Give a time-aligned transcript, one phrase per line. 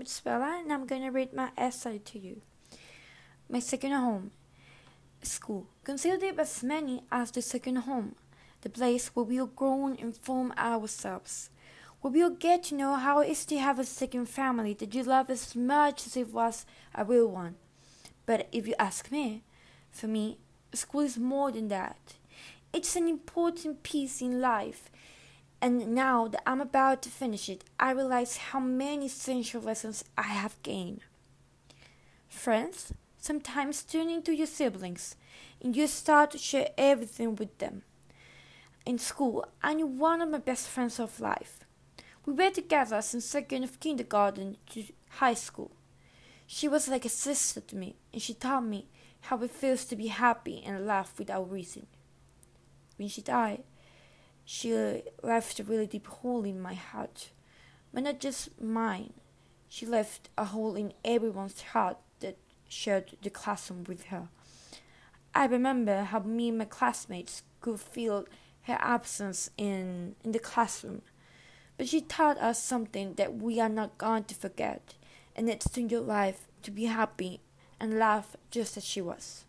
[0.00, 2.40] name is Bella, and I'm gonna read my essay to you.
[3.50, 4.30] My second home.
[5.22, 5.66] School.
[5.84, 8.14] Considered as many as the second home,
[8.62, 11.50] the place where we'll grow and form ourselves,
[12.00, 15.02] where we'll get to know how it is to have a second family that you
[15.02, 16.64] love as much as it was
[16.94, 17.56] a real one.
[18.24, 19.42] But if you ask me,
[19.90, 20.38] for me,
[20.72, 22.14] school is more than that.
[22.72, 24.90] It's an important piece in life.
[25.62, 30.22] And now that I'm about to finish it, I realize how many essential lessons I
[30.22, 31.00] have gained.
[32.28, 35.16] Friends, sometimes turning to your siblings,
[35.62, 37.82] and you start to share everything with them.
[38.86, 41.60] In school, I knew one of my best friends of life.
[42.24, 45.72] We were together since second of kindergarten to high school.
[46.46, 48.86] She was like a sister to me, and she taught me
[49.22, 51.86] how it feels to be happy and laugh without reason.
[52.96, 53.62] When she died,
[54.52, 54.74] she
[55.22, 57.30] left a really deep hole in my heart,
[57.94, 59.12] but not just mine.
[59.68, 62.36] She left a hole in everyone's heart that
[62.68, 64.26] shared the classroom with her.
[65.36, 68.26] I remember how me and my classmates could feel
[68.62, 71.02] her absence in, in the classroom,
[71.78, 74.94] but she taught us something that we are not going to forget,
[75.36, 77.40] and it's to your life to be happy
[77.78, 79.44] and laugh just as she was.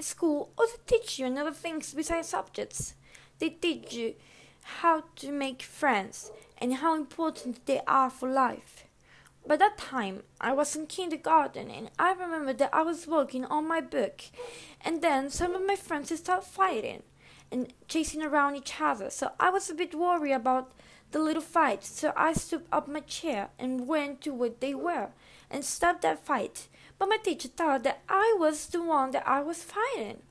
[0.00, 2.94] School also teach you another things besides subjects.
[3.38, 4.14] They teach you
[4.62, 8.84] how to make friends and how important they are for life.
[9.46, 13.66] By that time, I was in kindergarten and I remember that I was working on
[13.66, 14.22] my book,
[14.84, 17.02] and then some of my friends started fighting
[17.50, 19.08] and chasing around each other.
[19.08, 20.72] So I was a bit worried about
[21.12, 21.84] the little fight.
[21.84, 25.08] So I stood up my chair and went to where they were
[25.50, 26.68] and stopped that fight.
[26.98, 30.22] But my teacher thought that I was the one that I was fighting.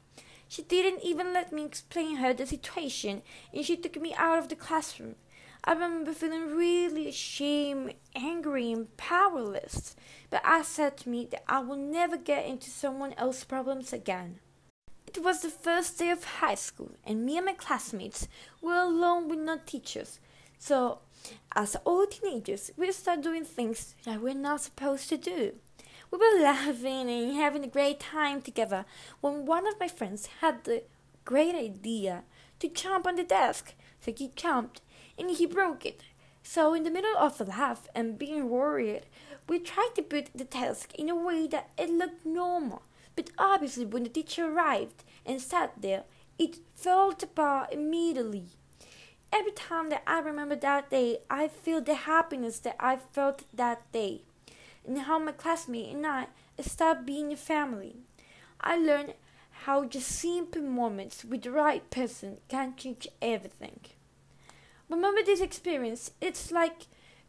[0.47, 3.21] She didn't even let me explain her the situation,
[3.53, 5.15] and she took me out of the classroom.
[5.63, 9.95] I remember feeling really ashamed, angry, and powerless.
[10.29, 14.39] But I said to me that I will never get into someone else's problems again.
[15.07, 18.27] It was the first day of high school, and me and my classmates
[18.61, 20.19] were alone with no teachers.
[20.57, 20.99] So,
[21.55, 25.55] as all teenagers, we started doing things that we're not supposed to do.
[26.09, 28.85] We were laughing and having a great time together
[29.19, 30.83] when one of my friends had the
[31.25, 32.23] great idea
[32.59, 33.73] to jump on the desk.
[33.99, 34.81] So he jumped
[35.17, 36.03] and he broke it.
[36.43, 39.07] So, in the middle of a laugh and being worried,
[39.49, 42.83] we tried to put the desk in a way that it looked normal.
[43.17, 46.05] But obviously, when the teacher arrived and sat there,
[46.39, 48.45] it fell apart immediately.
[49.33, 53.91] Every time that I remember that day, I feel the happiness that I felt that
[53.91, 54.21] day
[54.87, 56.27] and how my classmate and I
[56.61, 57.97] started being a family.
[58.61, 59.13] I learned
[59.65, 63.79] how just simple moments with the right person can change everything.
[64.89, 66.11] Remember this experience?
[66.21, 66.87] It's like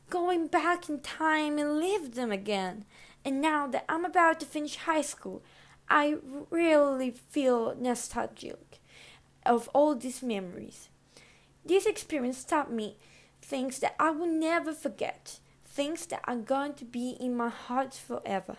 [0.09, 2.85] going back in time and live them again.
[3.25, 5.43] And now that I'm about to finish high school,
[5.91, 6.17] I
[6.51, 8.81] really feel nostalgic
[9.45, 10.89] of all these memories.
[11.65, 12.97] This experience taught me
[13.41, 15.39] things that I will never forget
[15.79, 18.57] things that are going to be in my heart forever.